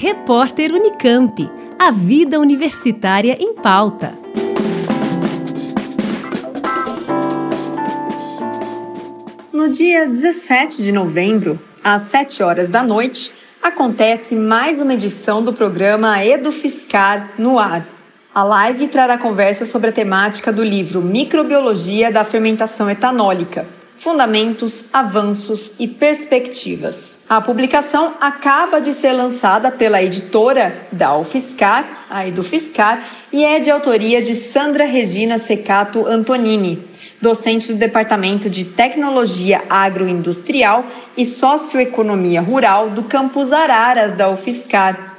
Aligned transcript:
Repórter 0.00 0.72
Unicamp. 0.72 1.50
A 1.76 1.90
vida 1.90 2.38
universitária 2.38 3.36
em 3.40 3.52
pauta. 3.52 4.16
No 9.52 9.68
dia 9.68 10.06
17 10.06 10.84
de 10.84 10.92
novembro, 10.92 11.58
às 11.82 12.02
7 12.02 12.44
horas 12.44 12.70
da 12.70 12.84
noite, 12.84 13.32
acontece 13.60 14.36
mais 14.36 14.80
uma 14.80 14.94
edição 14.94 15.42
do 15.42 15.52
programa 15.52 16.24
Edufiscar 16.24 17.32
no 17.36 17.58
ar. 17.58 17.84
A 18.32 18.44
live 18.44 18.86
trará 18.86 19.18
conversa 19.18 19.64
sobre 19.64 19.90
a 19.90 19.92
temática 19.92 20.52
do 20.52 20.62
livro 20.62 21.02
Microbiologia 21.02 22.12
da 22.12 22.22
Fermentação 22.22 22.88
Etanólica, 22.88 23.66
Fundamentos, 23.98 24.84
Avanços 24.92 25.72
e 25.76 25.88
Perspectivas. 25.88 27.20
A 27.28 27.40
publicação 27.40 28.14
acaba 28.20 28.80
de 28.80 28.92
ser 28.92 29.12
lançada 29.12 29.72
pela 29.72 30.00
editora 30.00 30.86
da 30.92 31.16
UFSCar, 31.16 32.06
a 32.08 32.24
Edufiscar, 32.24 33.04
e 33.32 33.44
é 33.44 33.58
de 33.58 33.72
autoria 33.72 34.22
de 34.22 34.34
Sandra 34.34 34.84
Regina 34.84 35.36
Secato 35.36 36.06
Antonini, 36.06 36.80
docente 37.20 37.72
do 37.72 37.78
Departamento 37.78 38.48
de 38.48 38.64
Tecnologia 38.64 39.64
Agroindustrial 39.68 40.86
e 41.16 41.24
Socioeconomia 41.24 42.40
Rural 42.40 42.90
do 42.90 43.02
campus 43.02 43.52
Araras 43.52 44.14
da 44.14 44.30
UFSCar. 44.30 45.17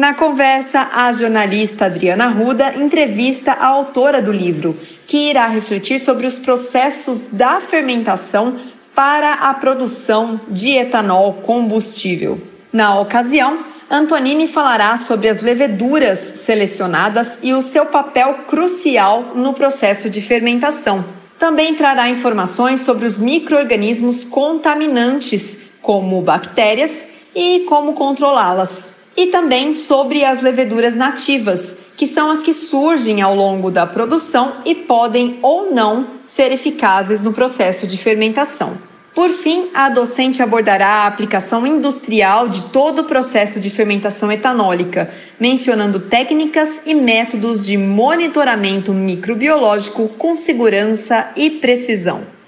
Na 0.00 0.14
conversa, 0.14 0.88
a 0.94 1.12
jornalista 1.12 1.84
Adriana 1.84 2.28
Ruda 2.28 2.74
entrevista 2.74 3.52
a 3.52 3.66
autora 3.66 4.22
do 4.22 4.32
livro, 4.32 4.74
que 5.06 5.28
irá 5.28 5.46
refletir 5.46 5.98
sobre 5.98 6.26
os 6.26 6.38
processos 6.38 7.26
da 7.26 7.60
fermentação 7.60 8.56
para 8.94 9.34
a 9.34 9.52
produção 9.52 10.40
de 10.48 10.70
etanol 10.70 11.34
combustível. 11.42 12.40
Na 12.72 12.98
ocasião, 12.98 13.58
Antonini 13.90 14.48
falará 14.48 14.96
sobre 14.96 15.28
as 15.28 15.42
leveduras 15.42 16.18
selecionadas 16.18 17.38
e 17.42 17.52
o 17.52 17.60
seu 17.60 17.84
papel 17.84 18.44
crucial 18.48 19.32
no 19.34 19.52
processo 19.52 20.08
de 20.08 20.22
fermentação. 20.22 21.04
Também 21.38 21.74
trará 21.74 22.08
informações 22.08 22.80
sobre 22.80 23.04
os 23.04 23.18
microorganismos 23.18 24.24
contaminantes, 24.24 25.58
como 25.82 26.22
bactérias, 26.22 27.06
e 27.34 27.66
como 27.68 27.92
controlá-las 27.92 28.99
e 29.20 29.26
também 29.26 29.70
sobre 29.70 30.24
as 30.24 30.40
leveduras 30.40 30.96
nativas, 30.96 31.76
que 31.94 32.06
são 32.06 32.30
as 32.30 32.42
que 32.42 32.54
surgem 32.54 33.20
ao 33.20 33.34
longo 33.34 33.70
da 33.70 33.86
produção 33.86 34.54
e 34.64 34.74
podem 34.74 35.38
ou 35.42 35.70
não 35.70 36.06
ser 36.24 36.50
eficazes 36.52 37.20
no 37.20 37.30
processo 37.30 37.86
de 37.86 37.98
fermentação. 37.98 38.78
Por 39.14 39.28
fim, 39.28 39.68
a 39.74 39.90
docente 39.90 40.42
abordará 40.42 40.88
a 40.88 41.06
aplicação 41.06 41.66
industrial 41.66 42.48
de 42.48 42.62
todo 42.70 43.00
o 43.00 43.04
processo 43.04 43.60
de 43.60 43.68
fermentação 43.68 44.32
etanólica, 44.32 45.10
mencionando 45.38 46.00
técnicas 46.00 46.80
e 46.86 46.94
métodos 46.94 47.60
de 47.60 47.76
monitoramento 47.76 48.94
microbiológico 48.94 50.08
com 50.16 50.34
segurança 50.34 51.28
e 51.36 51.50
precisão. 51.50 52.39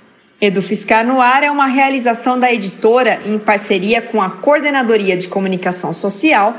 Edufiscar 0.43 1.07
no 1.07 1.21
Ar 1.21 1.45
é 1.45 1.51
uma 1.53 1.67
realização 1.67 2.37
da 2.37 2.53
editora 2.53 3.21
em 3.25 3.39
parceria 3.39 4.03
com 4.03 4.21
a 4.21 4.29
Coordenadoria 4.29 5.17
de 5.17 5.29
Comunicação 5.29 5.93
Social, 5.93 6.53